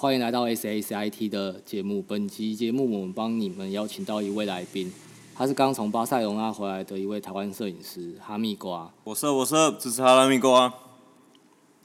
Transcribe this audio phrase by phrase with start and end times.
[0.00, 2.00] 欢迎来到 SACIT 的节目。
[2.00, 4.90] 本期节目我们帮你们邀请到一位来宾，
[5.34, 8.90] 他是刚从巴塞隆纳回来的一位台湾摄影师哈密瓜。
[9.04, 10.72] 我是我是支持哈拉密瓜，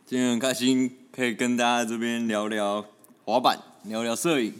[0.05, 2.85] 今天很开心可以跟大家这边聊聊
[3.25, 4.53] 滑板，聊聊摄影。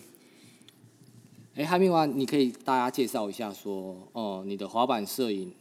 [1.55, 5.53] 哎，哈密瓜，你可以大家介绍一下说，哦，你的滑板摄影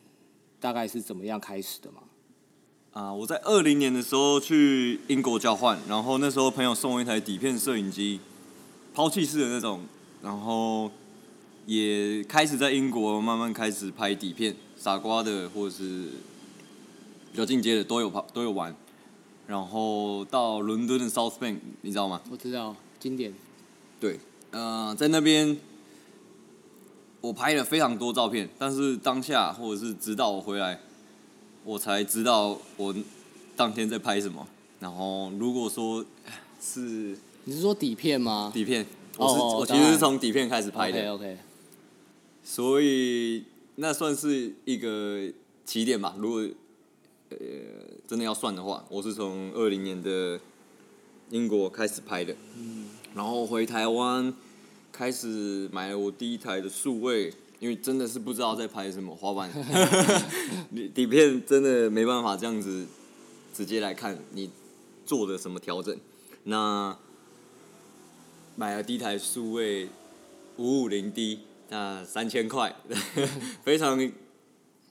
[0.59, 1.99] 大概是怎么样开始的吗？
[2.95, 8.21] 啊，我在二零年的时候去英国交换，然后那时候朋友送我一台底片摄影机，
[8.95, 9.81] 抛弃式的那种，
[10.23, 10.89] 然后
[11.67, 16.11] 也开始在英国慢慢开始拍底片，傻瓜的或者是
[17.33, 18.73] 比较进阶的都有拍都有玩，
[19.49, 22.21] 然后到伦敦的 South Bank，你知道吗？
[22.31, 23.35] 我知道，经典。
[23.99, 24.21] 对，
[24.53, 25.59] 呃，在那边
[27.21, 30.79] 我拍了非常多照片，但是当下或者是直到我回来。
[31.65, 32.95] 我才知道我
[33.57, 34.47] 当天在拍什么。
[34.81, 36.05] 然后如果说
[36.61, 38.51] 是你是说底片吗？
[38.53, 41.13] 底片，我是我其实是从底片开始拍的。
[41.13, 41.39] OK。
[42.43, 43.45] 所以
[43.77, 45.27] 那算是一个
[45.65, 46.15] 起点吧。
[46.19, 46.47] 如果
[47.31, 47.37] 呃
[48.07, 50.39] 真的要算的话，我是从二零年的
[51.31, 52.37] 英国开始拍的。
[52.59, 52.89] 嗯。
[53.15, 54.35] 然后回台湾
[54.93, 57.33] 开始买了我第一台的数位。
[57.65, 59.51] 因为真的是不知道在拍什么滑板，
[60.93, 62.87] 底片真的没办法这样子
[63.55, 64.51] 直接来看你
[65.07, 65.99] 做的什么调整。
[66.43, 66.95] 那
[68.55, 69.89] 买了第一台数位
[70.59, 72.77] 五五零 D，那三千块，
[73.65, 73.99] 非常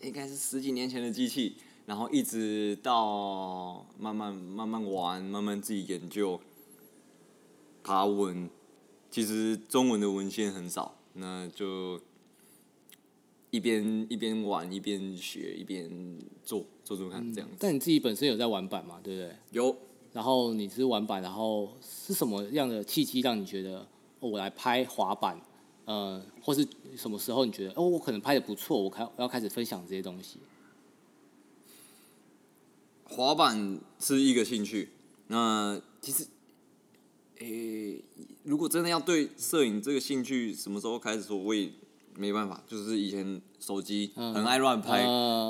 [0.01, 1.57] 应该是十几年前的机器。
[1.85, 6.41] 然后一直到慢慢慢慢玩，慢慢自己研究
[7.83, 8.49] 爬文，
[9.11, 12.01] 其实中文的文献很少，那就。
[13.53, 15.87] 一边一边玩一边学一边
[16.43, 17.55] 做做做看这样子。
[17.59, 18.99] 但你自己本身有在玩板嘛？
[19.03, 19.35] 对不对？
[19.51, 19.75] 有。
[20.11, 23.87] 然后你是玩板，然后是什么样的契机让你觉得
[24.19, 25.39] 我来拍滑板？
[25.85, 26.67] 呃，或是
[26.97, 30.39] 什么时候你觉得哦，我可能拍的不错，我开要开始分享这些东西。
[33.03, 34.89] 滑板是一个兴趣。
[35.27, 36.25] 那其实，
[37.37, 38.03] 诶，
[38.41, 41.37] 如果真的要对摄影这个兴趣，什么时候开始说？
[41.37, 41.69] 我也。
[42.15, 45.03] 没办法，就是以前手机很爱乱拍，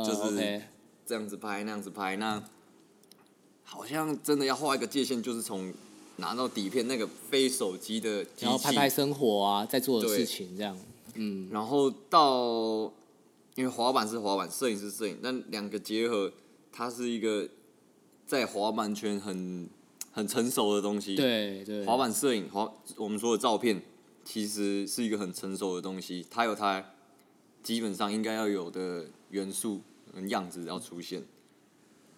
[0.05, 0.61] 就是
[1.05, 2.15] 这样子拍那样子拍。
[2.17, 2.41] 那
[3.63, 5.73] 好像真的要画一个界限，就是从
[6.17, 10.77] 拿到底片那个非手机的，然后拍拍生活啊，在做的事情这样。
[11.15, 12.91] 嗯，然后到
[13.55, 16.31] 因为滑板是滑板，摄影是摄影，但两个结合，
[16.71, 17.49] 它是一个
[18.25, 19.67] 在滑板圈很
[20.11, 21.15] 很成熟的东西。
[21.15, 23.81] 对对，滑板摄影滑我们说的照片。
[24.25, 26.83] 其实是一个很成熟的东西，它有它
[27.61, 29.81] 基本上应该要有的元素
[30.13, 31.21] 跟样子要出现。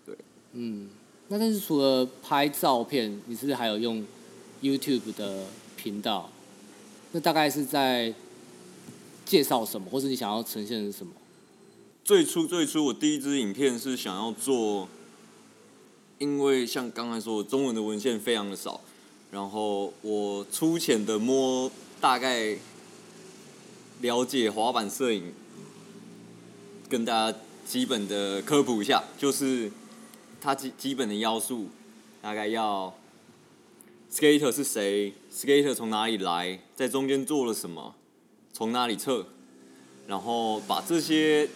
[0.05, 0.15] 对，
[0.53, 0.89] 嗯，
[1.27, 4.05] 那但是除了拍照片，你是不是还有用
[4.61, 5.45] YouTube 的
[5.75, 6.29] 频道？
[7.11, 8.13] 那大概是在
[9.25, 11.11] 介绍什么，或是你想要呈现的是什么？
[12.03, 14.87] 最初最初，我第一支影片是想要做，
[16.19, 18.81] 因为像刚才说，中文的文献非常的少，
[19.31, 21.71] 然后我粗浅的摸。
[22.01, 22.55] 大概
[24.01, 25.33] 了解滑板摄影，
[26.87, 29.71] 跟大家基本的科普一下，就是
[30.39, 31.69] 它基基本的要素，
[32.21, 32.93] 大概要
[34.11, 37.95] skater 是谁，skater 从哪里来，在中间做了什么，
[38.53, 39.25] 从哪里测，
[40.05, 41.49] 然后把这些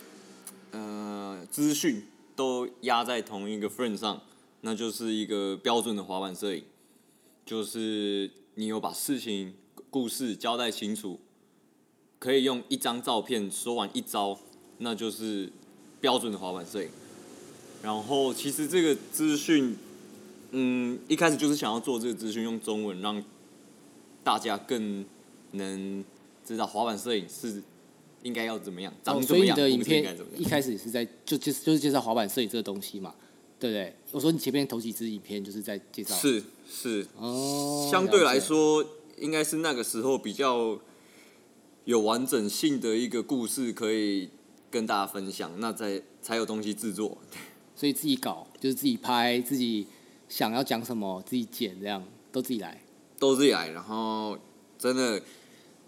[0.71, 4.19] 呃资讯都压在同一个 frame 上，
[4.61, 6.63] 那就是一个标准的滑板摄影，
[7.45, 9.53] 就是你有把事情。
[9.89, 11.19] 故事交代清楚，
[12.19, 14.37] 可以用一张照片说完一招，
[14.79, 15.51] 那就是
[16.01, 16.89] 标准的滑板摄影。
[17.81, 19.75] 然后，其实这个资讯，
[20.51, 23.23] 嗯，一开始就是想要做这个资讯用中文，让
[24.23, 25.05] 大家更
[25.51, 26.03] 能
[26.45, 27.63] 知道滑板摄影是
[28.21, 29.55] 应该要怎么样，长怎么样。
[29.55, 33.15] 所以你的影片一开始也是在就就就是介绍滑板摄影这个东西嘛，
[33.57, 33.95] 对不对？
[34.11, 38.85] 我说你前面头几支影片就是在介绍，是是哦，相对来说。
[39.19, 40.79] 应该是那个时候比较
[41.85, 44.29] 有完整性的一个故事可以
[44.71, 47.17] 跟大家分享，那才才有东西制作。
[47.75, 49.87] 所以自己搞就是自己拍，自己
[50.27, 52.83] 想要讲什么自己剪，这样都自己来，
[53.17, 53.69] 都自己来。
[53.69, 54.37] 然后
[54.77, 55.21] 真的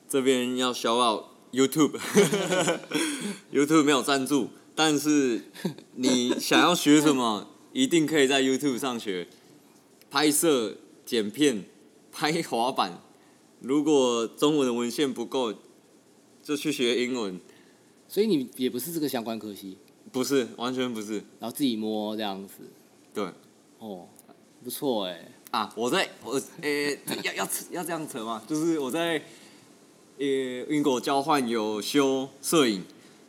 [0.07, 5.43] 这边要消耗 YouTube，YouTube 没有赞助，但是
[5.95, 9.27] 你想要学什么， 一定可以在 YouTube 上学
[10.09, 11.65] 拍摄、剪片、
[12.11, 12.99] 拍滑板。
[13.61, 15.53] 如果中文的文献不够，
[16.43, 17.39] 就去学英文。
[18.07, 19.77] 所以你也不是这个相关科系？
[20.11, 21.13] 不是，完全不是。
[21.39, 22.55] 然后自己摸这样子。
[23.13, 23.25] 对。
[23.79, 24.07] 哦，
[24.63, 25.31] 不错哎。
[25.51, 26.69] 啊，我在我呃、
[27.23, 28.41] 要要要这样扯吗？
[28.47, 29.21] 就是我在
[30.17, 30.25] 呃
[30.69, 32.83] 英国交换有修摄影，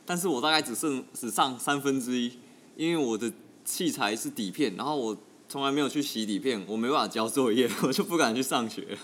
[0.07, 2.33] 但是我大概只剩只上三分之一，
[2.77, 3.33] 因为我的
[3.65, 5.17] 器材是底片，然后我
[5.49, 8.97] 从来没有去洗底片，我没办法交作业， 我就不敢去上学。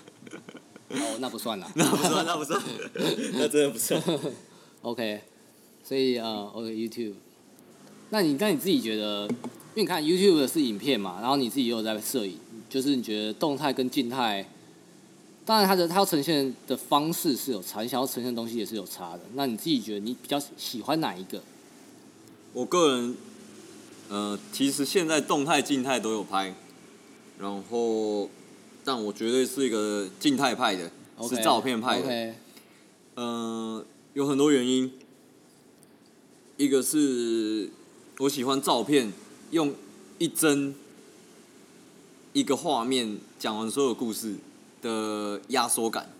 [0.90, 1.70] 哦，那不算了。
[1.76, 2.60] 那不算，那不算，
[3.34, 4.02] 那真的不算。
[4.82, 5.20] OK，
[5.84, 7.14] 所以呃，OK YouTube，
[8.10, 9.26] 那你那你自己觉得，
[9.74, 12.38] 因为你看 YouTube 是影片嘛，然后你自己也有在摄影，
[12.70, 14.48] 就是你觉得动态跟静态，
[15.44, 19.20] 当然它的它要呈现的方式是有差，你想要呈现的东西也是有差的。
[19.34, 21.42] 那你自己觉得你比较喜欢哪一个？
[22.54, 23.16] 我个人，
[24.08, 26.54] 呃，其实现在动态、静态都有拍，
[27.38, 28.30] 然后，
[28.88, 30.90] 但我绝对是一个静态派的
[31.28, 32.34] 是照片派的。
[33.16, 34.90] 呃，有很多原因，
[36.56, 37.68] 一个是
[38.20, 39.12] 我喜欢照片，
[39.50, 39.74] 用
[40.16, 40.74] 一帧
[42.32, 44.36] 一个画面讲完所有故事
[44.80, 46.10] 的压缩感。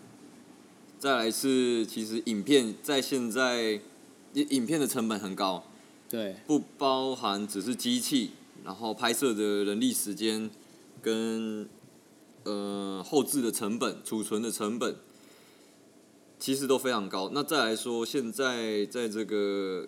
[0.99, 3.81] 再来是，其实影片在现在，
[4.33, 5.63] 影影片的成本很高，
[6.07, 8.29] 对，不包含只是机器，
[8.63, 10.51] 然后拍摄的人力时间
[11.01, 11.67] 跟
[12.43, 14.95] 呃后置的成本、储存的成本，
[16.39, 17.29] 其实都非常高。
[17.33, 19.87] 那再来说，现在在这个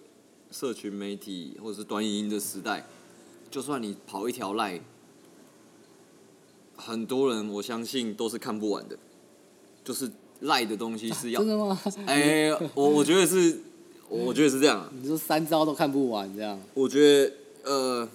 [0.51, 2.85] 社群媒体或者是短影音的时代，
[3.49, 4.81] 就算你跑一条赖，
[6.75, 8.97] 很多人我相信都是看不完的，
[9.83, 10.11] 就是
[10.41, 11.79] 赖的东西是要真，的吗？
[12.05, 13.59] 哎、我我觉得是，
[14.09, 14.91] 我觉得是这样啊。
[15.01, 16.59] 你说三招都看不完这样？
[16.73, 17.33] 我觉得
[17.63, 18.09] 呃，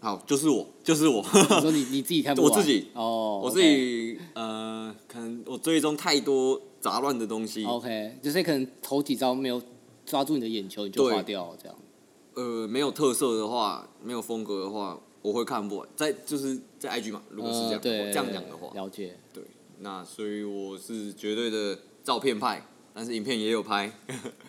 [0.00, 2.50] 好，就是我，就是我，我说你 你自己看不完？
[2.50, 9.60] 我自己哦，我自己呃，可能我追踪太多杂乱的东西，OK，就是可能头几招没有
[10.06, 11.76] 抓住你的眼球，你就对划掉了这样。
[12.34, 15.88] 呃，没有特色的话，没有风格的话，我会看不完。
[15.94, 19.14] 在就是在 IG 嘛，如果是这样这样讲的话，了解。
[19.34, 19.44] 对，
[19.80, 23.92] 那所以我是绝对的照片派，但是影片也有拍，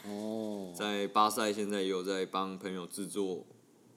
[0.07, 3.44] 哦， 在巴塞现在也有在帮朋友制作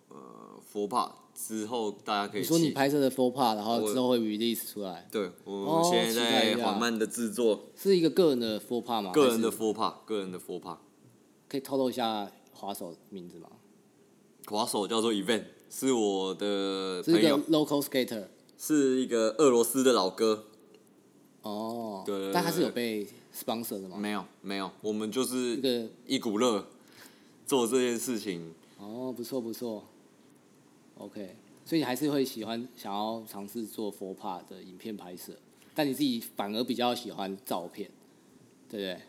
[0.08, 0.16] 呃
[0.60, 9.12] f o r p a 之后大家可以你说你拍摄的 full part，然后之后会 release 出来，对我现在在缓慢的制作是一个个人的 full part 吗？
[9.12, 10.78] 个人的 four part，个人的 four part
[11.48, 13.48] 可以透露一下滑手名字吗？
[14.46, 18.28] 滑手叫做 Event，是我的朋友，local skater。
[18.56, 20.44] 是一个俄罗斯的老哥。
[21.42, 23.98] 哦，对但他是有被 sponsor 的吗？
[23.98, 26.66] 没有没有，我们就一是个一股热
[27.44, 28.54] 做这件事情。
[28.78, 29.84] 哦，不错不错。
[30.98, 35.32] OK，所以你还是会喜欢想要尝试做 full part 的影片拍摄，
[35.74, 37.90] 但你自己反而比较喜欢照片，
[38.70, 39.02] 对不对？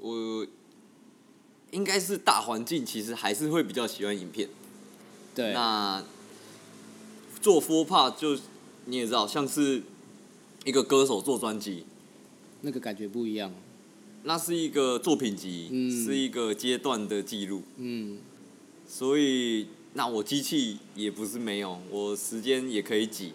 [0.00, 0.46] 我
[1.70, 4.48] 应该是大环境，其实还是会比较喜欢影片。
[5.34, 6.04] 对，那
[7.40, 8.40] 做 f o r part 就
[8.86, 9.82] 你也知道，像是
[10.64, 11.84] 一个歌手做专辑，
[12.62, 13.52] 那个感觉不一样。
[14.24, 17.62] 那是一个作品集，嗯是一个阶段的记录。
[17.76, 18.18] 嗯，
[18.86, 23.32] 所以，那我机器也不是没有，我时间也可以挤。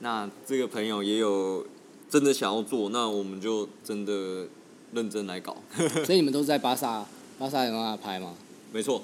[0.00, 1.66] 那这个朋友也有
[2.10, 4.46] 真的想要做，那我们就真的
[4.92, 5.56] 认真来搞。
[6.04, 7.06] 所以你们都是在巴萨
[7.38, 8.34] 巴萨罗那拍吗？
[8.72, 9.02] 没错。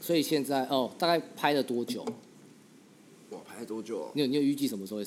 [0.00, 2.06] 所以现在哦，大概拍了多久？
[3.28, 5.06] 我，拍多久、啊你有你有预计什么时候会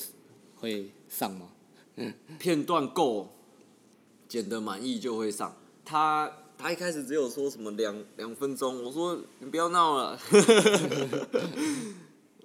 [0.60, 1.48] 会上吗？
[2.38, 3.30] 片段够，
[4.28, 5.56] 剪得满意就会上。
[5.84, 10.18] 他他一开始只有说什么两两分钟，我说你不要闹了，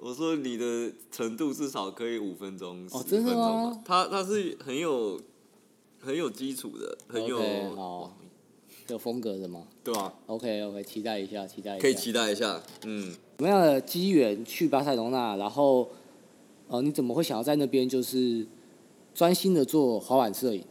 [0.01, 3.81] 我说你的程度至少可以五分钟、哦十真的分钟吗吧。
[3.85, 5.21] 他他是很有
[6.01, 7.41] 很有基础的，很有
[8.89, 11.83] 有风格的吗对吧、？OK OK，期待一下，期待一下。
[11.83, 15.37] 可以期待一下，嗯，什么样的机缘去巴塞罗那？
[15.37, 15.91] 然后，
[16.69, 18.47] 呃，你怎么会想要在那边就是
[19.15, 20.65] 专心的做滑板摄影？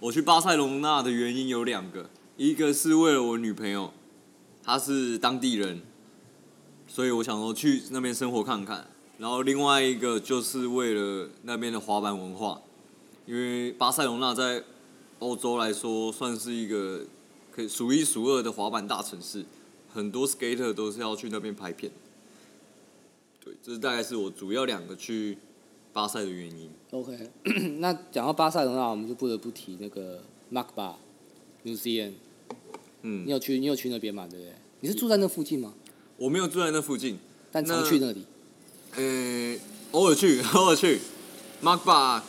[0.00, 3.92] 我去巴塞罗那的原因有两个，一个是为了我女朋友，
[4.62, 5.82] 她是当地人，
[6.88, 8.88] 所以我想说去那边生活看看。
[9.18, 12.60] 然后另外一个就是为了那边的滑板文化，
[13.26, 14.64] 因为巴塞隆纳在
[15.20, 17.06] 欧洲来说算是一个
[17.52, 19.44] 可以数一数二的滑板大城市，
[19.92, 21.92] 很多 skater 都是要去那边拍片。
[23.44, 25.38] 对，这大概是我主要两个去
[25.92, 26.68] 巴塞的原因。
[26.90, 27.30] OK，
[27.78, 30.94] 那讲到巴塞隆纳，我们就不得不提那个 Macba
[31.64, 32.14] Museum。
[33.06, 34.26] 嗯你，有去，你有去那边嘛？
[34.28, 34.52] 对不对？
[34.80, 35.72] 你是住在那附近吗？
[36.16, 37.18] 我没有住在那附近，
[37.52, 38.24] 但常去那里。
[38.96, 39.58] 呃，
[39.92, 41.00] 偶尔去， 偶尔去。
[41.62, 42.22] Mark Bar，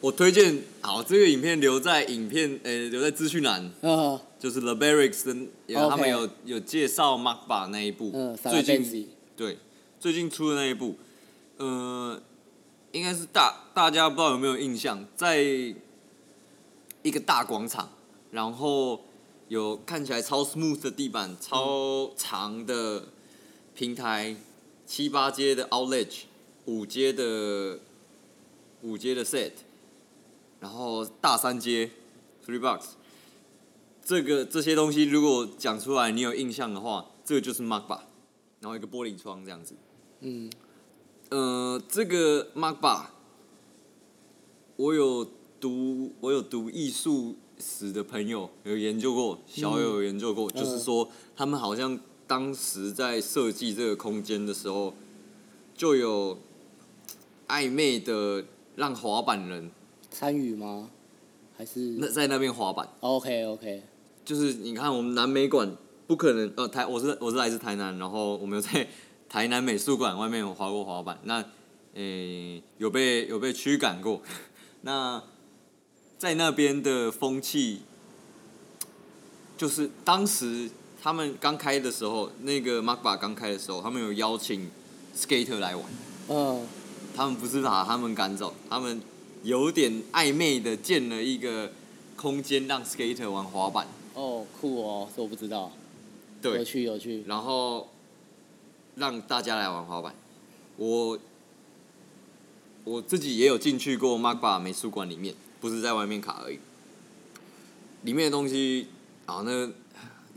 [0.00, 9.58] 我推荐，好，这个影片留在影片，呃，留在资讯栏，呃，就是 The Barracks 的，有 OK 他们有有介绍 Mark Bar 那一部，嗯，最近对
[10.00, 10.96] 最近出的那一部，
[11.58, 12.20] 呃，
[12.92, 17.88] 应该是大大家不知道有没有印象，在一个大广场，
[18.32, 19.00] 然后
[19.54, 23.06] 有看起来超 smooth 的地板，超长的
[23.72, 24.34] 平台，
[24.84, 26.08] 七八阶的 outlet，
[26.64, 27.78] 五阶的
[28.82, 29.52] 五阶的 set，
[30.58, 31.88] 然后大三阶
[32.44, 32.96] three box，
[34.04, 38.00] 这个这些东西如果讲出来你有印象的话，这个就是 Mark Bar，
[38.58, 39.76] 然后一个玻璃窗这样子。
[40.18, 40.50] 嗯，
[41.30, 43.06] 呃，这个 Mark Bar，
[44.74, 45.24] 我有
[45.60, 54.92] 读我有读艺术史的朋友有研究过，小友有研究过，就是说他们好像当时在设计这个空间的时候，
[55.74, 56.38] 就有
[57.48, 58.44] 暧昧的
[58.76, 59.70] 让滑板人
[60.10, 60.90] 参与吗？
[61.56, 62.86] 还是那在那边滑板。
[63.00, 63.82] OK OK，
[64.24, 65.74] 就是你看我们南美馆
[66.06, 68.86] 不可能呃台我是我是来自台南，然后我们有在
[69.28, 71.42] 台南美术馆外面有滑过滑板，那
[71.94, 74.20] 诶、有被有被驱赶过，
[74.82, 75.22] 那
[76.24, 77.82] 在那边的风气，
[79.58, 80.70] 就是当时
[81.02, 84.70] 他们刚开的时候，那个 Mark Bar 刚开的时候，他们有邀请
[85.14, 85.84] skater 来玩，
[86.28, 86.66] 嗯，
[87.14, 89.02] 他们不是把他们赶走，他们
[89.42, 91.70] 有点暧昧的建了一个
[92.16, 93.86] 空间让 skater 玩滑板。
[94.14, 95.70] 哦，酷哦，这我不知道，
[96.40, 96.56] 对。
[96.56, 97.86] 有，趣有趣，然后
[98.94, 100.14] 让大家来玩滑板。
[100.78, 101.18] 我
[102.84, 106.58] 我自己也有进去过 Mark Bar 美术馆里面，不是在外面卡而已。
[108.02, 108.86] 里面的东西
[109.24, 109.66] 啊，那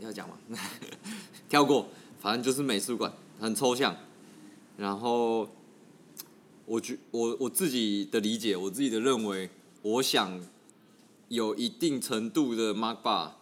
[0.00, 0.38] 要讲吗？
[1.50, 1.86] 跳过，
[2.18, 3.94] 反正就是美术馆，很抽象。
[4.78, 5.46] 然后
[6.64, 9.50] 我觉我我自己的理解，我自己的认为，
[9.82, 10.40] 我想
[11.28, 13.32] 有一定程度的 Mark Bar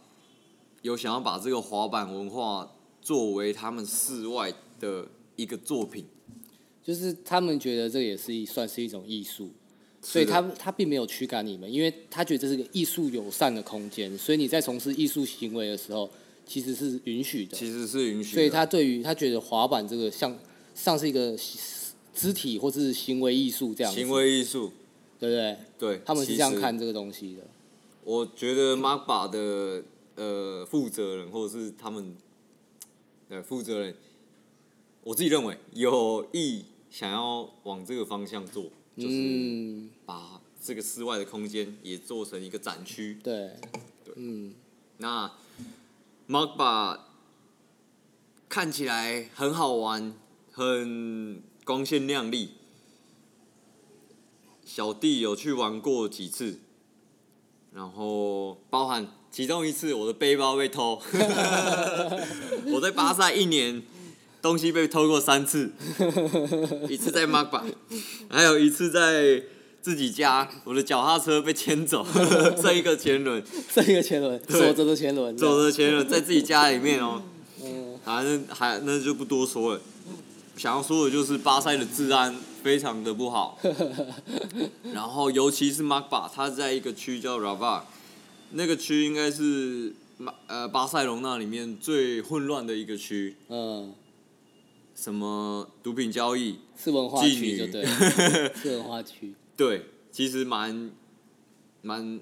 [0.83, 2.69] 有想要把这个滑板文化
[3.01, 6.07] 作为他们室外的一个作品，
[6.83, 9.53] 就是他们觉得这也是算是一种艺术，
[10.09, 16.09] 所以他他并没有驱赶你们，因为他觉得这是个艺术友善的空间，所以你在从事艺术行为的时候，
[16.47, 17.57] 其实是允许的。
[17.57, 18.35] 其实是允许的。
[18.35, 20.39] 所以他对于他觉得滑板这个像
[20.77, 21.37] 像是一个
[22.15, 24.71] 肢体或是行为艺术这样，行为艺术，
[25.19, 25.57] 对不对？
[25.77, 27.43] 对，他们是这样看这个东西的。
[28.05, 29.83] 我觉得 Mark Bar 的
[30.15, 32.15] 呃负责人或者是他们
[33.29, 33.97] 的负责人，
[35.03, 43.19] 我自己认为有意想要往这个方向做，就是嗯，把这个室外的空间也做成一个展区。
[43.23, 43.51] 对，
[44.05, 44.15] 对。
[44.17, 44.55] 嗯，
[44.99, 45.31] 那
[46.29, 47.01] Mark Bar
[48.49, 50.15] 看起来很好玩，
[50.51, 52.51] 很光鲜亮丽。
[54.65, 56.61] 小弟有去玩过几次，
[57.73, 61.01] 然后包含其中一次我的背包被偷，
[62.73, 63.83] 我在巴萨一年
[64.47, 65.73] 东西被偷过三次，
[66.89, 67.49] 一次在 Mark
[68.29, 69.43] 还有一次在
[69.83, 72.07] 自己家，我的脚踏车被牵走，
[72.63, 73.43] 这一个前轮。
[73.75, 77.23] 这个前轮对锁着的前轮，走的前轮在自己家里面哦，
[77.65, 79.81] 嗯，反正还那就不多说了。
[80.57, 83.59] 想要说的就是巴塞的治安非常的不好，
[84.95, 87.83] 然后尤其是马巴，它在一个区叫 Rava，
[88.53, 93.93] 那个区应该是马呃巴塞隆那里面最混乱的一个区，嗯，
[94.97, 100.91] 什么毒品交易，是文化区就对了，是文化区， 对，其实蛮
[101.83, 102.19] 蛮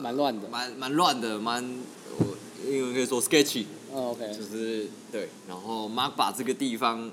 [0.00, 0.48] 蛮乱的。
[0.48, 1.62] 蛮蛮乱的，蛮
[2.18, 2.36] 我
[2.70, 3.64] 英文可以说 sketchy。
[3.92, 7.10] 哦 OK，就是对，然后 Mark 把这个地方，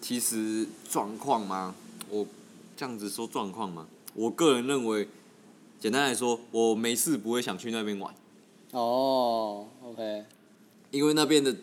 [0.00, 1.74] 其实状况吗？
[2.10, 2.26] 我
[2.76, 3.86] 这样子说状况吗？
[4.14, 5.06] 我个人认为，
[5.78, 8.14] 简单来说，我没事不会想去那边玩，
[8.72, 10.24] 哦，OK，
[10.90, 11.54] 因为那边的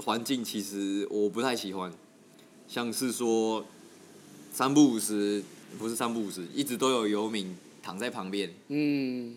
[0.00, 1.92] 环境其实我不太喜欢，
[2.66, 3.64] 像是说
[4.52, 5.42] 三不五十，
[5.78, 9.36] 不是三不五十，一直都有游民躺在旁边，嗯，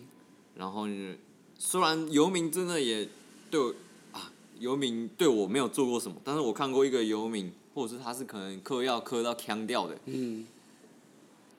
[0.56, 1.14] 然后呢，
[1.58, 3.08] 虽然游民真的也
[3.50, 3.74] 对我
[4.12, 10.46] 啊，游民对我没有做过什么，但是我看过一个游民，或者是他是可能嗑药嗑到腔掉的，嗯，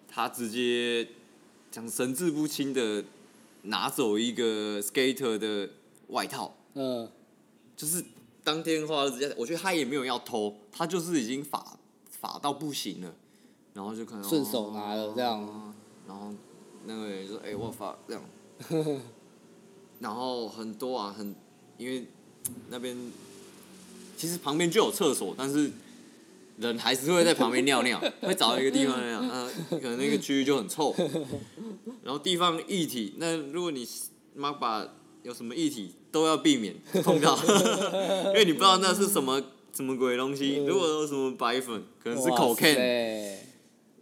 [0.08, 1.08] 他直接
[1.72, 3.04] 讲神志不清的
[3.64, 5.70] 拿走一个 skater 的
[6.08, 7.10] 外套，嗯，
[7.76, 8.04] 就是
[8.46, 13.14] 当天花了直接，我觉得他也没有要偷，他就是已经法法到不行了，
[13.74, 15.74] 然后就可能顺手拿了这样哦
[16.08, 16.32] 然后
[16.86, 18.24] 那个人说：“哎、我法这样。
[20.00, 21.34] ”然后很多啊，很
[21.78, 22.06] 因为
[22.70, 22.96] 那边
[24.16, 25.72] 其实旁边就有厕所，但是
[26.60, 29.30] 人还是会在旁边尿尿， 会找一个地方尿嗯。
[29.32, 30.94] 呃，可能那个区域就很臭。
[32.04, 33.88] 然后地方液体，那如果你
[34.36, 34.88] 妈把
[35.24, 37.38] 有什么液体都要避免 碰到，
[38.28, 39.44] 因为你不知道那是什么
[39.74, 40.60] 什么鬼东西？
[40.60, 43.40] 嗯如果有什么白粉，可能是口 can，对，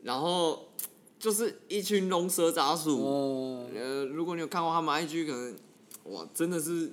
[0.03, 0.67] 然后
[1.17, 3.03] 就是一群龙蛇杂鼠。
[3.03, 5.55] 嗯，呃，如果你有看过他们 IG，可能
[6.03, 6.91] 哇，真的是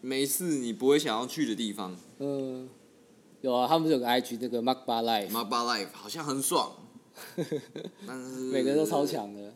[0.00, 1.96] 没事你不会想要去的地方。
[2.20, 2.68] 嗯，
[3.40, 6.70] 有啊，他们有个 IG 那个 Mark Bar Life，m a b a Life 好像很爽，
[8.06, 9.04] 但是 每个都超。
[9.04, 9.52] 强的。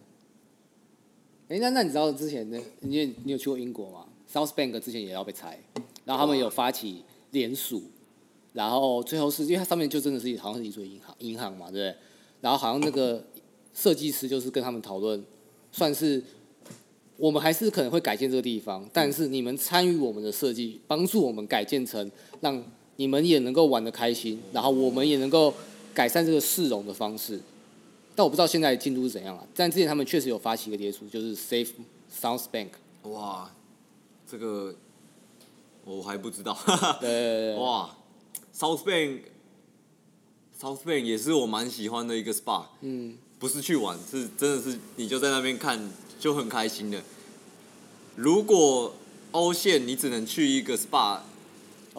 [1.46, 2.58] 哎、那那你知道之前呢？
[2.80, 5.56] 你有你有去过英国吗？South Bank 之前也要被拆，
[6.04, 7.82] 然后他们有发起联署，
[8.52, 11.96] 然后最后是因为它上面就真的是好像是一所银行银行嘛，对不对？
[12.40, 13.24] 然后好像那个
[13.72, 15.24] 设计师就是跟他们讨论，
[15.70, 16.20] 算是
[17.16, 22.10] 我们还是可能会改建这个地方，但是你们参与我们的设计，帮助我们改建成
[22.40, 22.60] 让
[22.96, 25.54] 你们也能够玩的开心，然后我们也能够
[25.94, 27.40] 改善这个市容的方式。
[28.16, 29.44] 但我不知道现在进度是怎样啊。
[29.54, 31.70] 但之前他们确实有发起一个联署，就是 Safe
[32.12, 32.68] South Bank。
[33.10, 33.50] 哇，
[34.30, 34.74] 这个
[35.84, 36.56] 我还不知道。
[37.00, 37.90] 对对对， 哇
[38.56, 47.02] ，South Bank，South Bank 也是我蛮喜欢的一个 SPA，嗯，不是去玩，是真的是你就在那边看就很开心的。
[48.16, 48.94] 如果
[49.32, 51.18] 欧线你只能去一个 SPA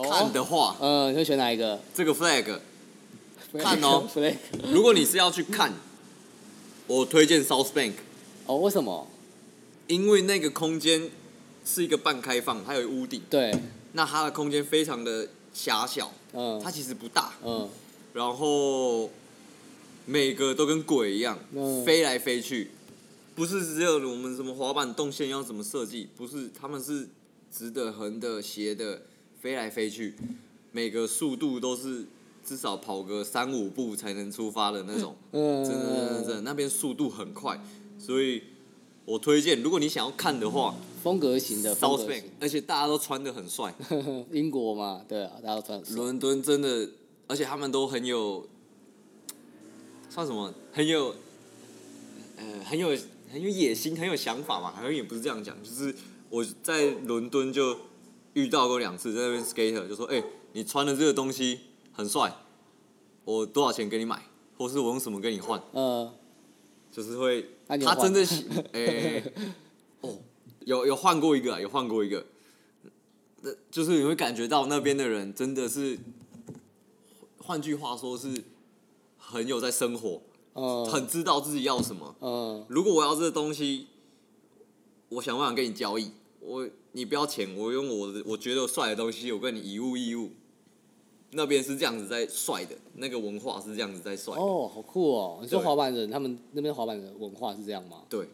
[0.10, 1.80] 看的话，呃，你会选哪一个？
[1.94, 2.60] 这个 flag，
[3.60, 4.36] 看哦 Flag。
[4.72, 5.74] 如果你是要去看，
[6.88, 7.94] 我推荐 South Bank，
[8.46, 9.08] 哦，为什么？
[9.88, 11.12] 因为那个空间
[11.66, 13.52] 是一个半开放，它有屋顶，对，
[13.94, 16.62] 那它的空间非常的狭小，嗯。
[16.64, 17.68] 它其实不大，嗯。
[18.14, 19.10] 然后
[20.06, 21.84] 每个都跟鬼一样、嗯。
[21.84, 22.70] 飞来飞去，
[23.36, 27.10] 不是只有我们什么滑板动线要怎么设计，不是，他们是
[27.52, 29.02] 直的、横的、斜的
[29.42, 30.14] 飞来飞去，
[30.72, 32.06] 每个速度都是
[32.46, 37.60] 至少跑个三五步才能出发的那种，嗯，真的真的真的，那边速度很快，
[37.98, 38.44] 所以
[39.04, 40.76] 我推荐，如果你想要看的话
[41.06, 43.72] 风格型的风，South Bank，而且大家都穿的很帅，
[44.34, 45.96] 英国嘛，对啊，大家都穿。
[45.96, 46.90] 伦敦真的，
[47.28, 48.48] 而且他们都很有，
[50.10, 50.52] 算什么？
[50.74, 51.14] 很有，
[52.38, 52.88] 呃，很有
[53.32, 54.72] 很有野心，很有想法嘛。
[54.72, 55.94] 好像也不是这样讲，就是
[56.32, 57.78] 我在伦敦就
[58.34, 61.60] 遇到过两次，在那边 skater 就说：“哎、你穿的这个东西
[61.92, 62.36] 很帅，
[63.26, 64.24] 我多少钱给你买，
[64.58, 66.12] 或是我用什么跟你换？”呃，
[66.92, 69.54] 就是会，他真的喜， 哎、哦，
[70.66, 72.26] 有有换过一个啊，有换过一个，
[73.42, 75.98] 那就是你会感觉到那边的人真的是，
[77.38, 78.44] 换句话说是
[79.18, 80.22] 很有在生活，
[80.54, 82.16] 呃，很知道自己要什么。
[82.20, 83.88] 呃，如果我要这个东西，
[85.10, 90.32] 我想办法跟你交易，我你不要钱，我用我的我觉得帅的东西，我跟你以物易物。
[91.38, 94.34] 那边是这样子在帅的，那个文化是这样子在帅。
[94.38, 95.40] 哦，好酷哦！
[95.42, 98.04] 你说滑板人，他们那边滑板的文化是这样吗？
[98.08, 98.30] 对，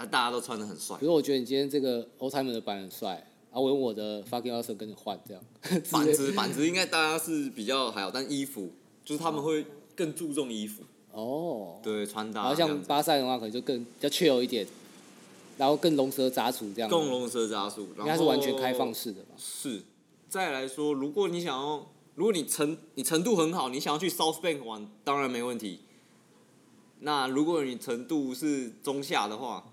[0.00, 1.04] 啊，大家都穿的很帅比。
[1.04, 5.42] 如我觉得你今天这个 old timer 的版很帅，啊，我用我的 fucking awesome 跟你换，这样。
[5.92, 8.72] 板子板子应该大家是比较还好，但衣服
[9.04, 10.82] 就是他们会更注重衣服，
[11.12, 12.82] 哦，对穿搭然后像。
[12.84, 14.66] 巴塞的话，可能就更比较 chill 一点，
[15.58, 16.88] 然后更龙蛇杂处这样。
[16.88, 18.94] 更龙蛇杂术，应该是完全开放。
[18.94, 19.34] 式的吧？
[19.36, 19.82] 是，
[20.30, 25.80] 再来说，如果你想要，如果你程你程度很好，你想要去 South Bank 玩，当然没问题。
[27.00, 29.69] 那如果你程度是中下的话，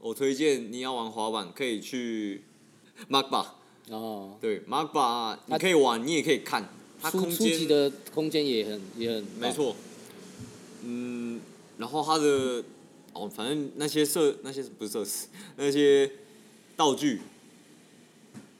[0.00, 2.42] 我推荐你要玩滑板，可以去
[3.08, 3.46] Magba。
[3.90, 6.68] 哦，对，Magba 你可以玩，你也可以看，
[7.00, 9.74] 它初空间的空间也很也很没，错，
[10.84, 11.40] 嗯，
[11.78, 12.62] 然后它的
[13.12, 16.08] 哦，反正那些设那些不是设施，那些
[16.76, 17.20] 道具，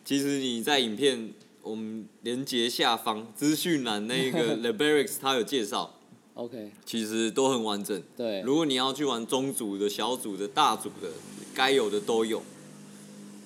[0.04, 5.99] 其实你在影片我们连接下方资讯栏那个 The Barracks 它有介绍，
[6.40, 8.02] OK，其实都很完整。
[8.16, 11.10] 对，如果你要去玩中组的、小组的、大组的，
[11.54, 12.42] 该有的都有。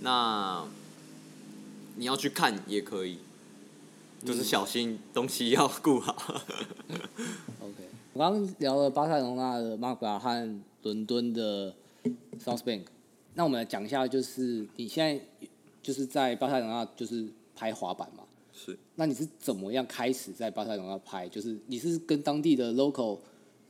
[0.02, 0.64] 那
[1.96, 3.18] 你要去看也可以，
[4.24, 6.14] 就是小心东西要顾好。
[7.60, 11.74] OK，我刚刚聊了巴塞隆纳的 m a r a 和伦敦的
[12.44, 12.82] South Bank，
[13.34, 15.20] 那我们来讲一下，就是你现在
[15.82, 17.26] 就是在巴塞隆纳就是
[17.56, 18.22] 拍滑板嘛？
[18.64, 18.78] 是。
[18.94, 21.28] 那你是怎么样开始在巴塞隆纳拍？
[21.28, 23.18] 就是你是跟当地的 local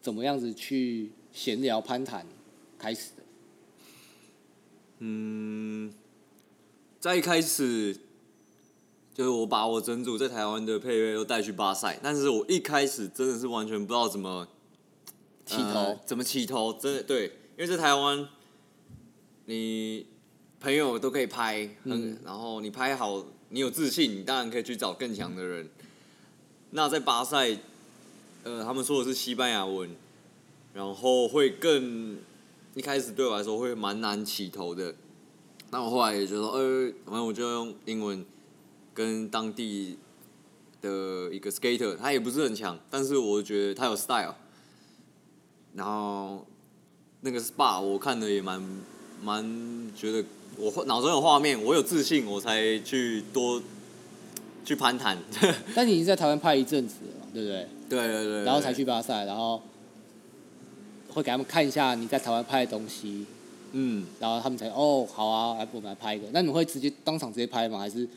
[0.01, 2.27] 怎么样子去闲聊攀谈
[2.79, 3.23] 开始的？
[4.99, 5.93] 嗯，
[7.01, 7.95] 在一开始，
[9.13, 14.49] 就是我把我整组在台湾的配乐都带去巴塞，但是我一开始真的是完全不知道怎么
[15.45, 18.27] 起头呃怎么起头，真的对，因为在台湾，
[19.47, 20.07] 你
[20.59, 25.71] 朋友都可以拍，很，嗯然后你拍好，你有自信，你当然可以去找更强的人。
[26.71, 27.57] 那在巴塞，
[28.43, 29.89] 呃，他们说的是西班牙文，
[30.75, 32.19] 然后会更
[32.75, 34.93] 一开始对我来说会蛮难起头的。
[35.71, 38.27] 那我后来也就说，呃，反正我就用英文
[38.93, 39.99] 跟当地
[40.83, 44.35] 的一个 skater，他也不是很强，但是我觉得他有 style。
[45.75, 46.45] 然后
[47.21, 48.61] 那个 SPA 我看的也蛮
[49.23, 50.25] 蛮觉得
[50.57, 53.63] 我脑中有画面，我有自信，我才去多
[54.65, 55.19] 去攀谈。
[55.75, 57.69] 但你已经在台湾拍一阵子了嘛，对不对？
[57.89, 59.61] 对对对，然后才去巴塞，然后
[61.11, 63.27] 会给他们看一下你在台湾拍的东西，
[63.73, 66.27] 嗯，然后他们才哦好啊，来我们来拍一个。
[66.33, 67.79] 那你们会直接当场直接拍吗？
[67.79, 68.09] 还是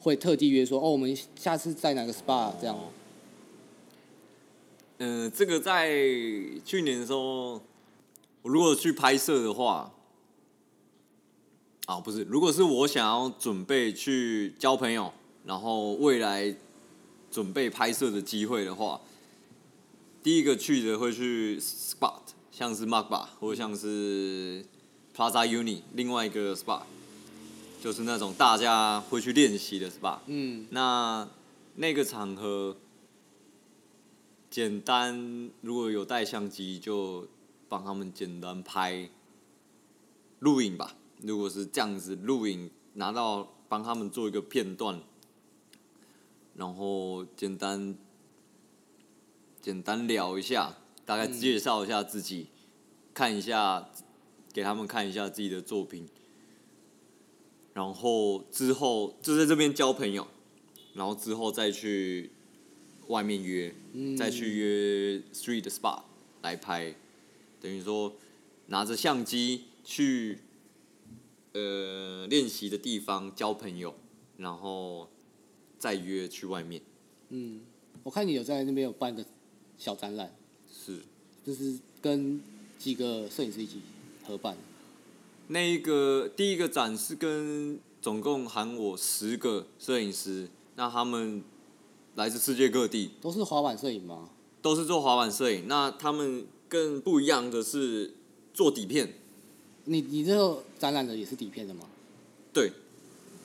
[0.00, 2.78] 会特地约说哦我们下次在哪个 SPA 这样？
[4.98, 5.88] 嗯、这个在
[6.64, 7.60] 去年的时候，
[8.42, 9.92] 我如果去拍摄的话，
[11.86, 15.12] 啊，不是，如果是我想要准备去交朋友，
[15.44, 16.54] 然后未来
[17.30, 19.00] 准备拍摄的机会的话，
[20.20, 24.66] 第一个去的会去 spot，像是 Magba 或者像是
[25.14, 26.82] Plaza Uni，另外一个 spot，
[27.80, 30.18] 就是那种大家会去练习的 spot。
[30.26, 31.28] 嗯那
[31.76, 32.76] 那个场合，
[34.50, 37.28] 简单如果有带相机，就
[37.68, 39.08] 帮他们简单拍
[40.40, 40.96] 录影吧。
[41.22, 45.00] 如果是这样子录影，拿到帮他们做一个片段，
[46.54, 47.96] 然后简单
[49.60, 52.48] 简单聊一下，大概介绍一下自己，
[53.12, 53.90] 看一下
[54.52, 56.08] 给他们看一下自己的作品，
[57.74, 60.26] 然后之后就在这边交朋友。
[60.94, 62.30] 然后之后再去
[63.08, 66.04] 外面约，嗯，再去约 street spot
[66.40, 66.94] 来拍，
[67.60, 68.14] 等于说
[68.68, 70.38] 拿着相机去
[71.56, 73.94] 呃练习的地方交朋友，
[74.36, 75.08] 然后
[75.78, 76.82] 再约去外面。
[77.30, 77.62] 嗯，
[78.02, 79.24] 我看你有在那边有办个
[79.78, 80.36] 小展览，
[80.70, 81.00] 是
[81.42, 82.40] 就是跟
[82.78, 83.80] 几个摄影师一起
[84.26, 84.54] 合办。
[85.48, 91.42] 那一个第一个展是跟总共喊我十个摄影师，那他们
[92.16, 94.28] 来自世界各地，都是滑板摄影吗？
[94.60, 95.68] 都是做滑板摄影。
[95.68, 98.14] 那他们更不一样的是
[98.52, 99.14] 做底片，
[99.86, 101.86] 你你这个展览的也是底片的吗？
[102.52, 102.70] 对，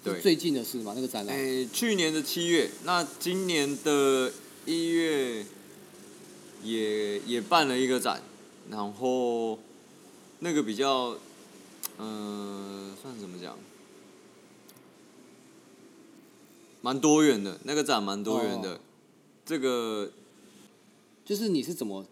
[0.04, 0.20] 对。
[0.22, 0.94] 最近的事吗？
[0.96, 1.36] 那个展览？
[1.36, 4.32] 诶、去年的七月，那今年的
[4.66, 5.46] 一月
[6.64, 8.22] 也也办了一个展，
[8.70, 9.58] 然后
[10.40, 11.18] 那个比较，
[11.98, 13.58] 嗯、算怎么讲，
[16.82, 18.74] 蛮多元的，那个展蛮多元的。
[18.76, 18.80] 哦
[19.44, 20.12] 这个
[21.26, 22.06] 就是你是怎么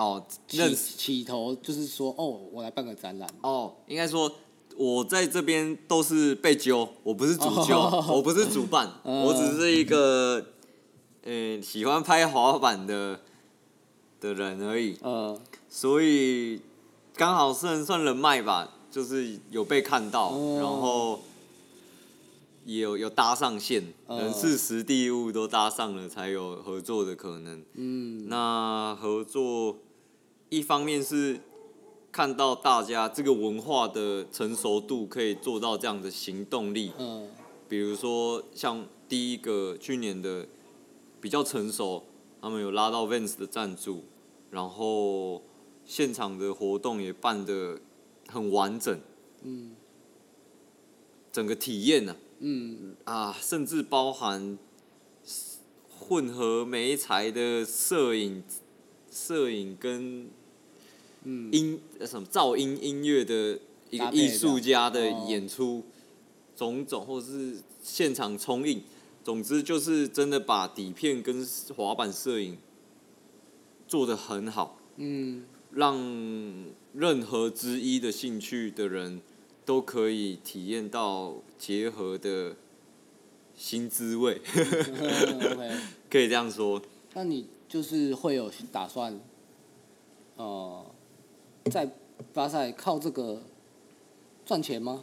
[0.00, 1.54] 哦，起起头？
[1.56, 3.28] 就是说，哦，我来办个展览。
[3.42, 4.32] 哦，应该说，
[4.78, 10.42] 我在这边都是被揪，我不是主揪，哦 我不是主办，嗯我只是一个，
[11.24, 13.20] 呃，喜欢拍滑板的
[14.20, 16.62] 的人而已，嗯，所以
[17.14, 21.20] 刚好算算人脉吧，就是有被看到，哦然后
[22.64, 27.62] 也有有搭上线，嗯人事实地物都搭上了，才有合作的可能。
[27.74, 29.76] 嗯，那合作
[30.50, 31.40] 一方面是
[32.12, 36.92] 看到大家这个文化的成熟度，可以做到这样的行动力。
[36.98, 37.30] 嗯。
[37.68, 40.46] 比如说像第一个去年的
[41.20, 42.02] 比较成熟，
[42.42, 44.02] 他们有拉到 Vans 的赞助，
[44.50, 45.40] 然后
[45.84, 47.80] 现场的活动也办得
[48.26, 49.00] 很完整，
[49.42, 49.76] 嗯。
[51.30, 52.96] 整个体验呢嗯。
[53.04, 54.58] 啊甚至包含
[55.96, 58.42] 混合媒材的摄影、
[59.08, 60.28] 摄影跟
[61.24, 63.58] 嗯，音呃什么噪音音乐的
[63.90, 65.84] 一个艺术家的演出，
[66.56, 68.82] 种种或是现场冲印，
[69.22, 72.56] 总之就是真的把底片跟滑板摄影
[73.86, 75.96] 做的很好，嗯让
[76.94, 79.20] 任何之一的兴趣的人
[79.64, 82.56] 都可以体验到结合的
[83.54, 84.40] 新滋味。
[86.10, 86.82] 可以这样说。
[87.14, 89.20] 那你就是会有打算，
[90.36, 90.84] 呃，
[91.64, 91.90] 在
[92.32, 93.42] 巴塞靠这个
[94.46, 95.02] 赚钱吗？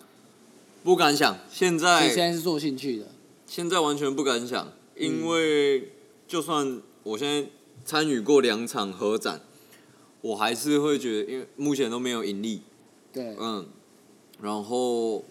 [0.83, 3.07] 不敢想，现你在现在是做兴趣的，
[3.45, 5.91] 现在完全不敢想，因为
[6.27, 7.49] 就算我现在
[7.83, 9.41] 参与过两场合展，
[10.21, 12.61] 我还是会觉得，因为目前都没有盈利，
[13.11, 13.67] 对，嗯，
[14.41, 15.25] 然后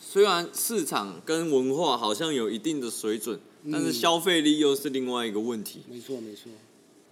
[0.00, 3.38] 虽然市场跟文化好像有一定的水准，
[3.70, 5.82] 但是嗯消费力又是另外一个问题。
[5.88, 6.50] 没错没错，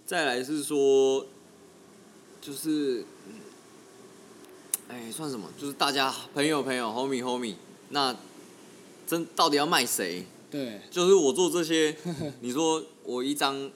[0.05, 1.25] 再来是说，
[2.41, 3.35] 就是，嗯
[4.87, 5.49] 哎，算什么？
[5.59, 7.55] 就是大家朋友朋友，homie homie，
[7.89, 8.15] 那
[9.07, 10.23] 真到底要卖谁？
[10.51, 11.95] 对，就是我做这些，
[12.41, 13.69] 你说我一张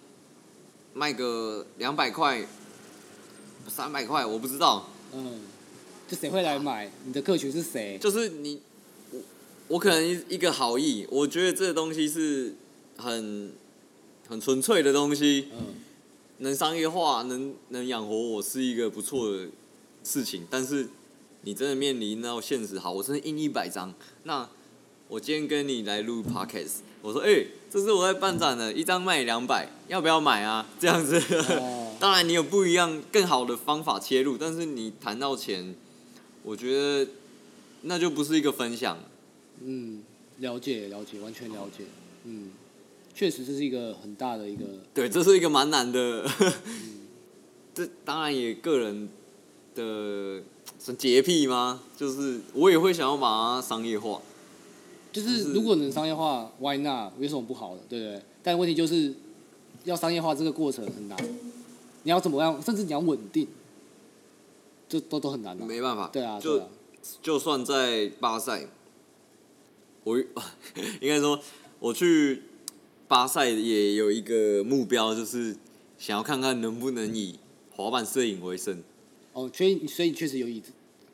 [0.93, 2.45] 卖个两百块、
[3.67, 4.87] 三百块，我不知道。
[5.13, 5.41] 嗯，
[6.07, 6.91] 就谁会来买？
[7.05, 7.97] 你的客群是谁？
[7.99, 8.61] 就是你，
[9.11, 9.19] 我
[9.69, 12.55] 我可能一一个好意，我觉得这个东西是
[12.97, 13.51] 很
[14.27, 15.75] 很纯粹的东西，嗯，
[16.37, 19.47] 能商业化，能能养活我是一个不错的
[20.03, 20.45] 事情。
[20.49, 20.87] 但是
[21.41, 24.49] 你真的面临到现实，好，我真的印一百张，那
[25.07, 30.67] 我今天跟你来录 podcast，我说，哎、这是我在办展的，一张卖两百，要不要买啊？
[30.79, 31.19] 这样子，
[31.59, 35.75] 哦 当然你有不一样更好的方法切入，但是你谈到钱，
[36.43, 37.11] 我觉得
[37.81, 38.97] 那就不是一个分享。
[39.61, 40.03] 嗯，
[40.37, 41.85] 了解了解，完全了解。
[42.25, 42.51] 嗯，
[43.13, 46.29] 确实这是一个很大的一个，对，这是一个蛮难的。
[47.73, 49.09] 这当然也个人
[49.73, 50.41] 的
[50.77, 51.81] 是洁癖吗？
[51.97, 54.21] 就是我也会想要把它商业化。
[55.11, 57.13] 就是如果能商业化，Why not？
[57.19, 58.21] 有什么不好的，对不对？
[58.43, 59.13] 但问题就是
[59.83, 61.17] 要商业化这个过程很难，
[62.03, 63.47] 你要怎么样，甚至你要稳定，
[64.87, 66.67] 这都都很难的、没办法，对啊，就啊，
[67.23, 68.67] 就算在巴塞，
[70.03, 70.17] 我
[71.01, 71.39] 应该说
[71.79, 72.43] 我去
[73.07, 75.57] 巴塞也有一个目标，就是
[75.97, 77.39] 想要看看能不能以
[77.75, 78.83] 滑板摄影为生，
[79.39, 80.61] 哦，所以所以确实有以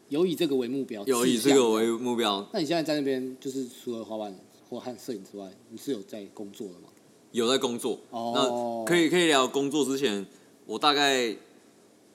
[0.10, 4.36] 有以这个为目标，有以这个为目标，那你现在在那边，就是除了滑板
[4.68, 6.90] 或和摄影之外，你是有在工作的吗？
[7.32, 8.00] 有在工作。
[8.10, 10.26] 哦那可以可以聊工作之前，
[10.66, 11.36] 我大概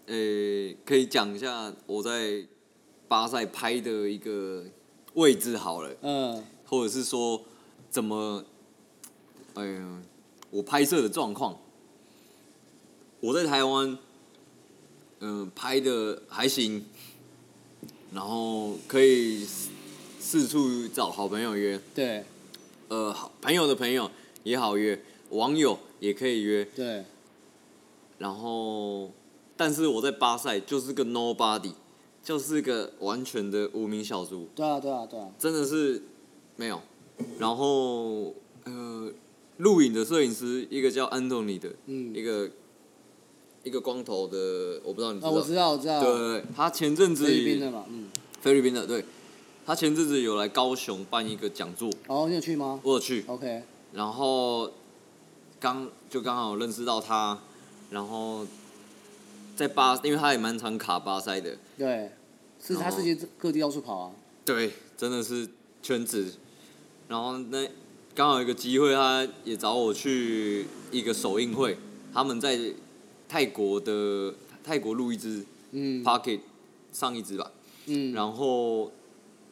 [0.07, 2.45] 呃可以讲一下我在
[3.07, 4.65] 巴塞拍的一个
[5.15, 7.41] 位置好了，嗯，或者是说
[7.89, 8.45] 怎么，
[9.55, 10.03] 哎呀，
[10.51, 11.57] 我拍摄的状况。
[13.23, 13.99] 我在台湾，
[15.21, 16.85] 嗯、拍的还行，
[18.13, 19.71] 然后可以四
[20.19, 22.25] 四处找好朋友约，对。
[22.89, 24.11] 呃，好朋友的朋友
[24.43, 27.05] 也好约，网友也可以约，对，
[28.19, 29.13] 然后，
[29.57, 31.73] 但是我在巴塞就是个 nobody，
[32.21, 36.03] 就是个完全的无名小卒，对啊对啊对啊，真的是
[36.57, 36.83] 没有。
[37.39, 39.13] 然后，呃，
[39.59, 42.51] 录影的摄影师一个叫 Anthony 的，嗯，一个
[43.63, 48.09] 一个光头的，我不知道你知啊，道，我知道我知道，对对对，他前阵子菲律宾的嘛，嗯，
[48.41, 49.05] 菲律宾的，对，
[49.67, 52.81] 他前阵子有来高雄办一个讲座，哦，你有去吗？
[52.83, 54.71] 我有去，？OK，然后
[55.59, 57.39] 刚就刚好认识到他，
[57.91, 58.47] 然后
[59.55, 62.11] 在巴，因为他也蛮常卡巴塞的，对，
[62.65, 64.13] 是他世界各地到处跑啊，
[64.45, 65.47] 对，真的是
[65.83, 66.33] 圈子。
[67.09, 67.69] 然后那
[68.15, 71.77] 刚好有一个机会，他也找我去一个首映会，
[72.15, 72.57] 他们在
[73.31, 76.03] 泰国的泰国录一支嗯。
[76.03, 76.41] Pocket
[76.93, 77.53] 上一支吧，
[77.87, 78.91] 嗯，然后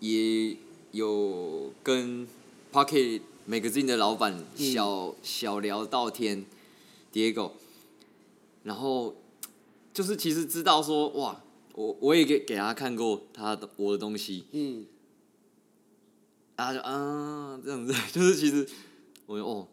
[0.00, 0.56] 也
[0.90, 2.26] 有跟
[2.72, 4.72] Pocket Magazine 的老板嗯。
[4.72, 6.44] 小、小聊到天
[7.12, 7.52] ，Diego，
[8.64, 9.14] 然后
[9.94, 11.40] 就是其实知道说哇，
[11.76, 14.84] 我我也给给他看过他的我的东西，嗯，
[16.56, 18.66] 他就啊这样子， 就是其实
[19.26, 19.68] 我就哦，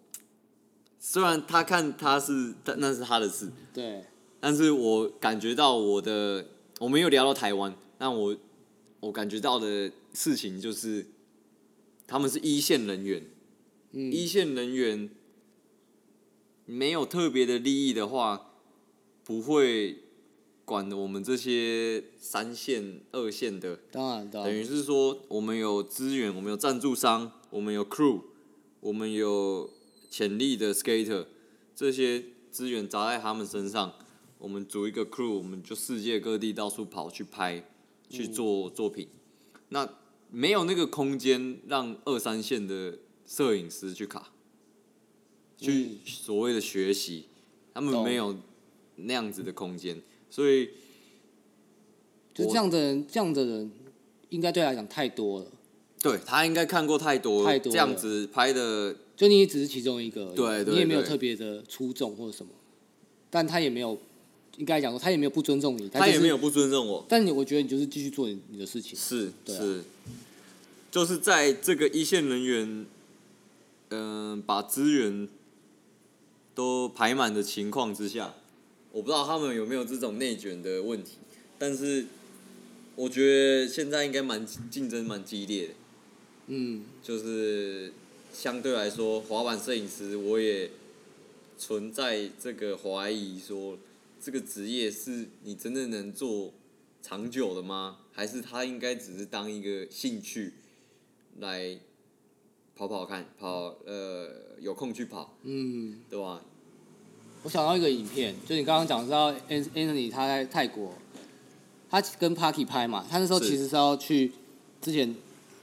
[1.08, 4.04] 虽然他看他是但那是他的事，对，
[4.40, 6.48] 但是我感觉到我的，
[6.80, 8.36] 我没有聊到台湾，但我
[9.02, 11.06] 我感觉到的事情就是，
[12.08, 13.24] 他们是一线人员，
[13.92, 15.08] 嗯，一线人员
[16.66, 18.54] 没有特别的利益的话，
[19.24, 20.00] 不会
[20.66, 28.22] 管我们这些三线、二线的，当然当等于，是说我们有资源，我们有赞助商，我们有 crew，
[28.80, 29.70] 我们有
[30.10, 31.26] 潜力的 skater，
[31.76, 33.94] 这些资源砸在他们身上，
[34.38, 37.64] 我们组一个 crew，我们就世界各地到处跑去拍，
[38.10, 39.08] 去做作品。
[39.70, 39.90] 那
[40.30, 44.32] 没有那个空间让二三线的摄影师去卡，
[45.58, 46.00] 去嗯。
[46.06, 47.26] 所谓的学习，
[47.74, 48.36] 他们懂没有
[48.96, 50.70] 那样子的空间，所以
[52.34, 53.72] 就这样的人，这样的人
[54.30, 55.46] 应该对他来讲太多了，
[56.02, 57.74] 对他应该看过太多太多了。
[57.74, 62.52] 这样子拍的，就你也只是其中一个而已，对对你也没有特别的出众或者什么，
[63.30, 63.98] 但他也没有，
[64.58, 69.62] 应该讲说他也没有不尊重你，就是他也没有，不尊重我，但你我觉得你就是继续做你你的事情，是对啊。
[69.62, 69.84] 是，
[70.92, 72.86] 就是在这个一线人员，
[73.90, 75.28] 嗯、把资源
[76.54, 78.34] 都排满的情况之下，
[78.92, 81.18] 我不知道他们有没有这种内卷的问题，
[81.58, 82.06] 但是
[82.96, 85.74] 我觉得现在应该蛮竞争蛮激烈的。
[86.48, 87.92] 嗯，就是
[88.36, 90.70] 相对来说，滑板摄影师我也
[91.58, 93.78] 存在这个怀疑，说
[94.22, 96.52] 这个职业是你真的能做
[97.02, 98.00] 长久的吗？
[98.12, 100.54] 还是他应该只是当一个兴趣
[101.40, 101.78] 来
[102.76, 106.42] 跑跑看，跑呃有空去跑，嗯，对吧？
[107.44, 110.94] 我想到一个影片，就你刚刚讲到 An- Anthony 他在泰国，
[111.90, 114.34] 他跟 Parky 拍嘛，他那时候其实是要去
[114.82, 115.16] 之前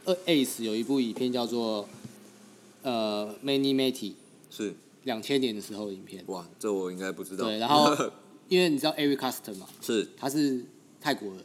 [0.06, 1.86] 二 Ace 有一部影片叫做
[2.82, 4.12] 呃 Many Matty，
[4.50, 6.22] 是两千年的时候的影片。
[6.26, 7.46] 哇，这我应该不知道。
[7.46, 7.94] 对，然后
[8.48, 10.64] 因为你知道 Eric Custon 嘛，是他是
[11.00, 11.44] 泰国人，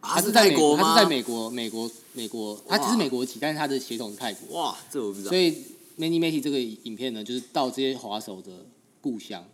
[0.00, 0.76] 他他是在美泰国？
[0.76, 4.60] 他是在美国，美国，美国，他只是美国籍，但是他的血统是泰国。
[4.60, 5.38] 哇，这我不知道所。
[5.38, 5.52] 以
[5.98, 8.50] Many Many 这个影片呢，就是到这些滑手的
[9.02, 9.44] 故乡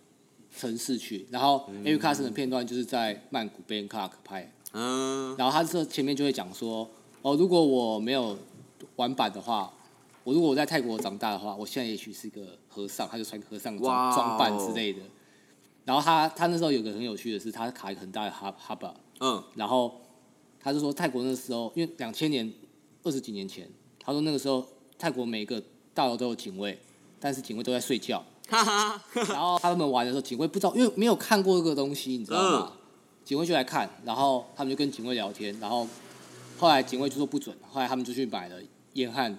[0.56, 6.88] 城市去，然后 Eric Custon 的片段就是在曼谷 Bangkok 拍，嗯，然后他这前面就会讲说，
[7.22, 8.38] 哦，如果我没有
[8.94, 9.74] 玩板的话，
[10.26, 14.98] 我如果我在泰国长大的话，我现在也许是个和尚，他就穿和尚装装扮之类的。
[15.84, 20.00] 然后他他那时候有个很有趣的是，他卡一个很大的哈哈巴，嗯，然后
[20.58, 22.52] 他就说泰国那时候，因为两千年
[23.04, 24.66] 二十几年前，他说那个时候
[24.98, 25.62] 泰国每个
[25.94, 26.76] 大楼都有警卫，
[27.20, 28.20] 但是警卫都在睡觉。
[28.48, 32.72] 哈哈，然后他们玩的时候，警卫不知道，因为没有看过这个东西，你知道吗？
[33.24, 35.86] 警卫就来看，然后他们就跟警卫聊天，然后
[36.58, 38.56] 后来警卫就说不准，后来他们就去买了
[38.94, 39.38] 烟和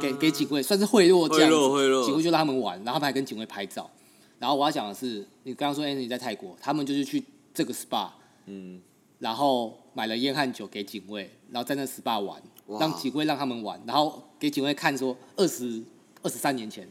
[0.00, 1.56] 给给警卫，算是贿赂这样子。
[1.56, 3.90] 贿赂贿赂警卫就让他们玩，然后他们还跟警卫拍照。
[4.38, 7.22] 然后我要讲的是，你刚刚说 Anthony 在泰国，他们就是去
[7.54, 8.08] 这个 SPA，
[8.46, 8.80] 嗯，
[9.18, 15.82] 然后买了烟和酒给警卫，然后在那 SPA 玩，哇让警卫让他们玩，然后给警卫看说二十
[16.22, 16.86] 二十三年前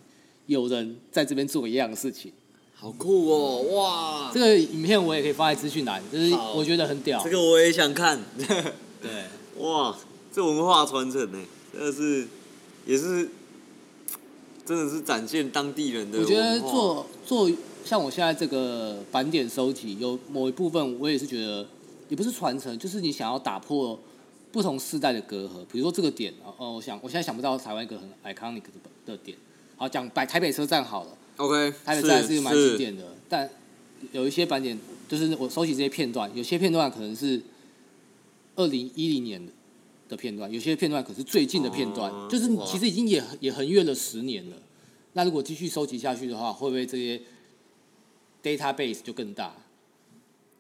[0.48, 2.34] 有人在这边做一样的事情。
[2.78, 7.24] 好酷哦，哇这，个影片我也可以放在资讯栏，就是好我觉得很屌。
[7.24, 8.20] 这个我也想看。
[9.02, 9.26] 对，
[9.60, 9.96] 哇，
[10.32, 11.40] 这文化传承呢，
[11.72, 12.28] 真的是
[12.86, 13.30] 也是，
[14.66, 16.26] 真的是展现当地人的我。
[16.26, 17.52] 觉得做做
[17.84, 21.68] 像我现在这个版点收集，有某一部分我也是觉得，
[22.10, 24.00] 也不是传承，就是你想要打破
[24.52, 25.66] 不同世代的隔阂。
[25.72, 28.70] 比如说这个点，哦，我想我现在想不到台湾一个很 iconic 的
[29.06, 29.38] 的点。
[29.78, 33.50] 好，讲台台北车站好了，OK，台北车站是蛮经典的，但
[34.12, 37.42] 有一些版点就是我收集这些片段，有些片段可能是
[38.56, 39.52] 二零一零年的
[40.08, 44.58] 的片段，有些片段可是最近的片段，哦就是哇其实已经也也横越了十年了。
[45.14, 47.22] 那如果继续收集下去的话，会不会这些
[48.44, 49.56] database 就更大？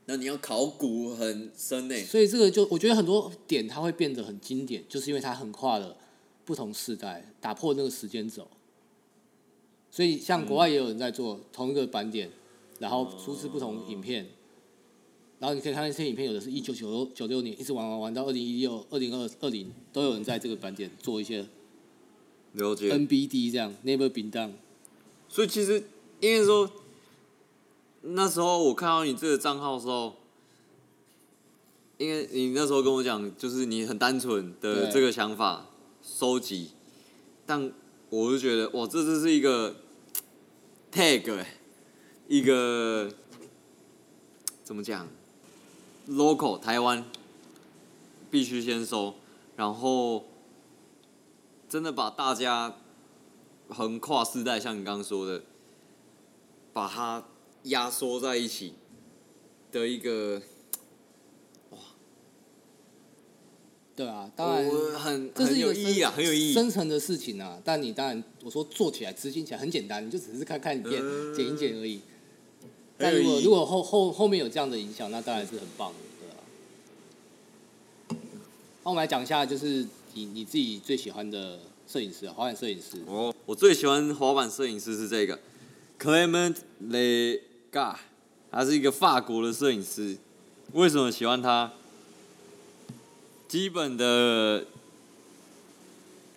[0.05, 1.95] 那你要考古很深呢。
[2.03, 5.97] 所以这个就我觉得很多点它会变得很经典，就是因为它横跨了
[6.45, 8.47] 不同世代，打破那个时间轴。
[9.91, 12.29] 所以像国外也有人在做同一个版点，
[12.79, 14.27] 然后出示不同影片，
[15.39, 21.45] 然后你可以看到这些影片，有的是一九九六九六年一直玩玩玩到二零一六、二零二二零，都有人在这个版点做一些
[22.53, 22.89] 了解。
[22.91, 24.53] NBD 这样 Never Been Done。
[25.27, 25.83] 所以其实
[26.21, 26.71] 应该说，
[28.01, 30.15] 那时候我看到你这个账号的时候，
[31.97, 35.67] 因为你那时候跟我讲，就是你很单纯的这个想法
[36.01, 36.69] 收集，
[37.45, 37.71] 但
[38.09, 39.75] 我就觉得哇，这这是一个
[40.91, 41.45] tag，欸
[42.27, 43.11] 一个
[44.63, 45.07] 怎么讲
[46.07, 47.05] ，local 台湾
[48.29, 49.15] 必须先收，
[49.55, 50.25] 然后
[51.69, 52.75] 真的把大家
[53.69, 55.43] 横跨世代，像你刚刚说的，
[56.73, 57.25] 把它
[57.63, 58.73] 压缩在一起
[59.71, 60.41] 的一个，
[63.95, 66.53] 对啊，当然我很这是有意义啊，很有意义。
[66.53, 67.59] 深层的事情啊。
[67.63, 72.01] 但你当然我说做起来、执行起来很简单，你就只是看看影片、嗯剪一剪而已。
[72.97, 76.39] 但如果如果后后后面有这样的影响，那当然是很棒的，对啊。
[78.83, 82.97] 那我们来讲一下，就是你你自己最喜欢的摄影师啊，滑板摄影师。
[83.07, 85.39] 哦，我最喜欢滑板摄影师是这个
[85.99, 87.95] Clement Lega，
[88.51, 90.17] 他是一个法国的摄影师。
[90.73, 91.73] 为什么喜欢他？
[93.47, 94.65] 基本的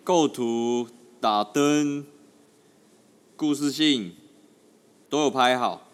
[0.05, 0.89] 构图、
[1.21, 2.05] 打灯、
[3.37, 4.15] 故事性
[5.09, 5.88] 都有拍好。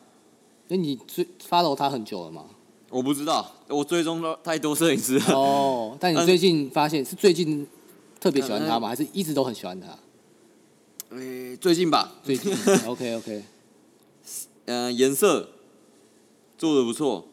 [0.68, 2.46] 那你追 follow 他很久了吗？
[2.90, 5.34] 我不知道，我追踪了太多摄影师了。
[5.34, 7.66] 哦，但你最近发现是最近
[8.20, 8.88] 特别喜欢他吗？
[8.88, 9.98] 还是一直都很喜欢他？
[11.16, 12.52] 诶、最近吧，最近
[12.86, 13.42] OK OK。
[14.66, 15.48] 嗯、颜色
[16.56, 17.26] 做的不错，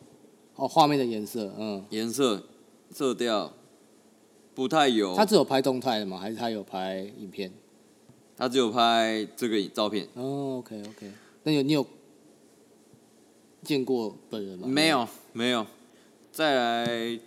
[0.56, 2.44] 哦，画面的颜色，嗯，颜色、
[2.92, 3.54] 色调
[4.54, 5.16] 不太有。
[5.16, 6.18] 他只有拍动态的吗？
[6.18, 7.52] 还是他有拍影片？
[8.36, 11.12] 他只有拍这个照片，哦，OK OK。
[11.44, 11.86] 那有你有
[13.64, 14.68] 见过本人吗？
[14.68, 14.88] 没。
[14.88, 15.66] 有没有。
[16.32, 17.20] 再来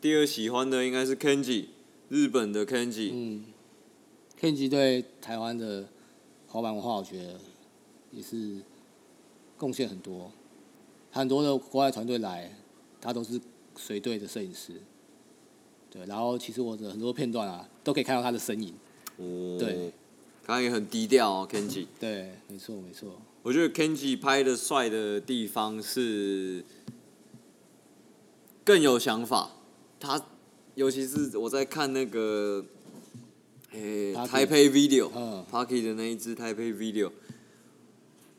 [0.00, 1.66] 第二喜欢的应该是 Kenji，
[2.08, 3.44] 日本的 Kenji，、嗯
[4.40, 5.88] ，Kenji 对台湾的
[6.48, 7.38] 滑板文化，我觉得
[8.10, 8.56] 也是
[9.56, 10.32] 贡献很多。
[11.12, 12.52] 很多的国外团队来，
[13.00, 13.40] 他都是
[13.76, 14.80] 随队的摄影师。
[15.88, 18.74] 对，然后其实我的很多片段啊，都可以看到他的身影。
[19.16, 19.79] 哦，对，
[20.50, 21.86] 他也很低调哦，Kenji。
[22.00, 23.22] 对，没错没错。
[23.42, 26.64] 我觉得 Kenji 拍的帅的地方是
[28.64, 29.52] 更有想法，
[30.00, 30.20] 他
[30.74, 32.64] 尤其是我在看那个，
[33.70, 37.10] 诶、台北 Video、嗯、Parky 的那一支台北 Video，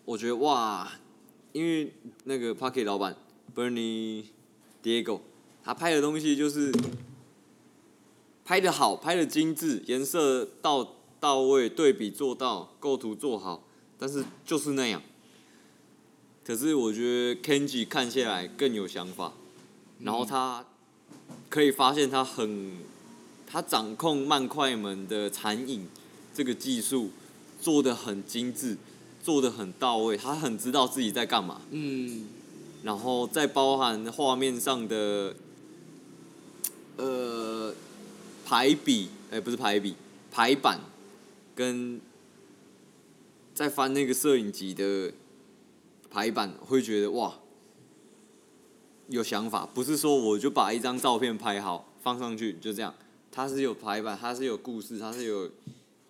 [0.03, 0.91] 我觉得哇，
[1.53, 1.93] 因为
[2.25, 3.15] 那个 Pocket 老板
[3.55, 4.25] Bernie
[4.83, 5.21] Diego，
[5.63, 6.71] 他拍的东西就是
[8.43, 13.63] 拍的好，拍的精致，颜色到到位，对比做到，构图做好，
[13.97, 15.01] 但是就是那样。
[16.43, 19.31] 可是我觉得 Kenji 看下来更有想法，
[19.99, 20.65] 然后他
[21.47, 22.73] 可以发现他很，
[23.45, 25.87] 他掌控慢快门的残影
[26.33, 27.11] 这个技术
[27.61, 28.75] 做的很精致，
[29.23, 31.61] 做的很到位，他很知道自己在干嘛。
[31.69, 32.27] 嗯，
[32.81, 35.35] 然后再包含画面上的，
[36.97, 37.71] 呃，
[38.43, 39.93] 排比，哎、不是排比，
[40.31, 40.79] 排版，
[41.61, 42.01] 跟
[43.53, 45.13] 在翻那个摄影集的
[46.09, 47.37] 排版，会觉得哇，
[49.09, 52.95] 有想法，不是说我就把一张照片拍好放上去就这样，
[53.31, 55.51] 它是有排版，它是有故事，它是有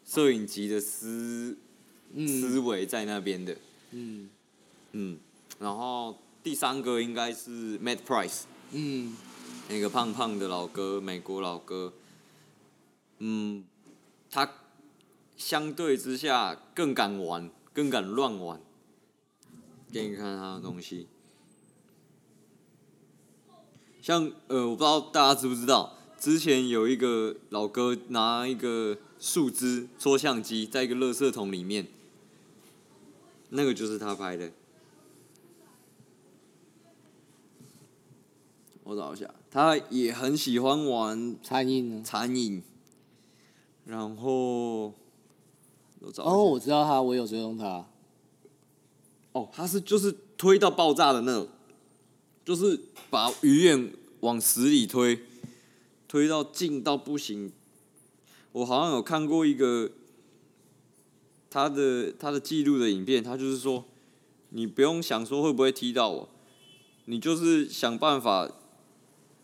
[0.05, 1.57] 摄影集的思思
[2.13, 3.57] 嗯维在那边的，
[3.91, 4.29] 嗯。
[4.93, 5.17] 嗯，
[5.59, 9.17] 然后第三个应该是 Matt Price，嗯。
[9.69, 11.93] 那个胖胖的老哥，美国老哥，
[13.19, 13.63] 嗯，
[14.29, 14.45] 他
[15.41, 18.61] 相对之下更敢玩，更敢乱玩。
[19.91, 21.07] 给你看他的东西，
[24.01, 31.87] 像呃，我不知道大家知不知道，之前有一个老哥拿一个树枝戳相机，在一个垃圾桶里面，
[33.49, 34.51] 那个就是他拍的。
[38.83, 42.01] 我找一下，他也很喜欢玩餐饮呢？
[42.05, 42.63] 残影，
[43.85, 44.93] 然后
[46.23, 47.85] 哦，我知道他，我有追踪他。
[49.33, 51.47] 哦，他是就是推到爆炸的那种，
[52.43, 52.79] 就是
[53.09, 55.19] 把鱼眼往死里推，
[56.07, 57.51] 推到近到不行。
[58.51, 59.91] 我好像有看过一个
[61.49, 63.85] 他的他的记录的影片，他就是说，
[64.49, 66.29] 你不用想说会不会踢到我，
[67.05, 68.49] 你就是想办法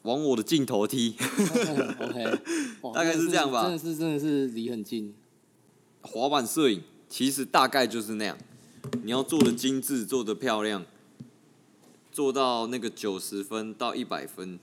[0.02, 1.16] 往我的镜头踢。
[2.02, 2.40] OK，
[2.94, 5.14] 大概是这样吧真的是真的是离很近。
[6.02, 8.38] 滑板摄影其实大概就是那样，
[9.04, 10.86] 你要做的精致，做的漂亮，
[12.12, 14.60] 做到那个九十分到一百分，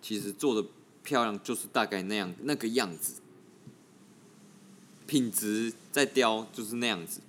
[0.00, 0.68] 其实做的
[1.02, 3.20] 漂亮就是大概那样那个样子，
[5.06, 7.20] 品质在雕就是那样子，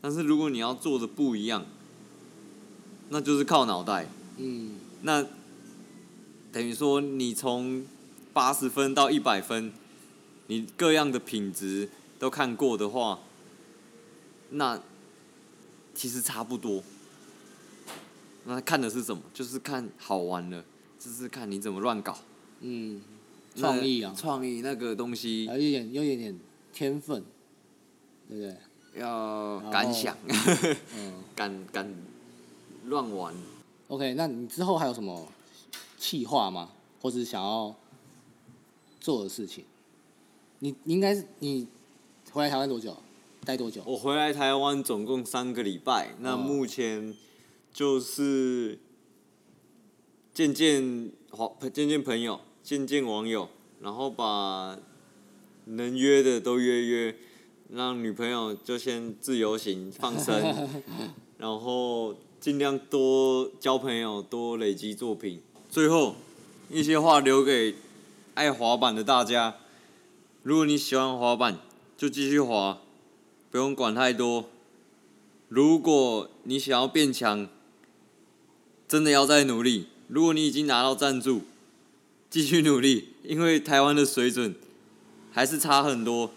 [0.00, 1.66] 但是如果你要做的不一样，
[3.10, 4.08] 那就是靠脑袋，
[4.38, 4.76] 嗯。
[5.02, 5.26] 那
[6.50, 7.84] 等于说你从
[8.32, 9.70] 八十分到一百分，
[10.46, 11.90] 你各样的品质
[12.24, 13.18] 都看过的话，
[14.48, 14.80] 那
[15.94, 16.82] 其实差不多。
[18.46, 19.22] 那看的是什么？
[19.34, 20.64] 就是看好玩的，
[20.98, 22.16] 就是看你怎么乱搞。
[22.60, 23.02] 嗯，
[23.54, 26.40] 创意啊，创意那个东西还有一点有一点点
[26.72, 27.22] 天分，
[28.26, 28.56] 对不对？
[28.98, 30.16] 要敢想，
[30.96, 31.94] 嗯 敢敢
[32.86, 33.34] 乱玩。
[33.88, 35.28] ，OK，那你之后还有什么
[35.98, 36.70] 计划吗？
[37.02, 37.76] 或者是想要
[38.98, 39.66] 做的事情？
[40.60, 41.68] 你你应该是你
[42.34, 42.96] 回来台湾多久？
[43.44, 43.80] 待多久？
[43.86, 47.14] 我回来台湾总共三个礼拜，那哦目前
[47.72, 48.76] 就是
[50.32, 53.48] 见见好见见朋友，见见网友，
[53.80, 54.76] 然后把
[55.66, 57.16] 能约的都约约，
[57.70, 60.68] 让女朋友就先自由行放生，
[61.38, 65.40] 然后尽量多交朋友，多累积作品。
[65.70, 66.16] 最后
[66.68, 67.76] 一些话留给
[68.34, 69.54] 爱滑板的大家，
[70.42, 71.60] 如果你喜欢滑板，
[71.96, 72.80] 就继续滑。
[73.50, 74.50] 不用管太多。
[75.48, 77.48] 如果你想要变强，
[78.88, 79.86] 真的要再努力。
[80.08, 81.42] 如果你已经拿到赞助，
[82.28, 84.56] 继续努力，因为台湾的水准
[85.30, 86.32] 还是差很多。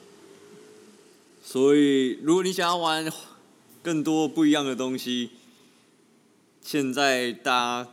[1.44, 3.12] 所以，如果你想要玩
[3.82, 5.32] 更多不一样的东西，
[6.62, 7.90] 现在大家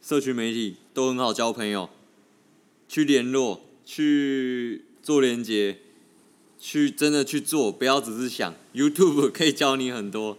[0.00, 1.90] 社群媒体都很好交朋友，
[2.88, 5.78] 去联络，去做连接。
[6.68, 8.52] 去真的去做，不要只是想。
[8.74, 10.36] YouTube 可以教你很多，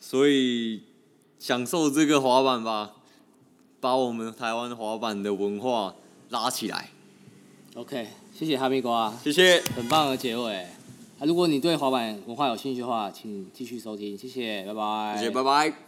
[0.00, 0.82] 所以
[1.38, 2.90] 享受这个滑板吧，
[3.78, 5.94] 把我们台湾滑板的文化
[6.30, 6.90] 拉起来。
[7.76, 10.56] OK，谢谢哈密瓜，谢谢，很棒的结尾。
[10.56, 15.14] 啊，如果你对滑板文化有兴趣的话，请继续收听，谢谢，拜拜。
[15.18, 15.87] 谢谢，拜拜。